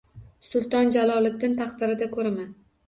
[0.47, 2.55] Sulton Jaloliddin taqdirida ko‘raman.